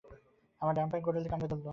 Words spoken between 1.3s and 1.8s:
কামড়ে ধরল।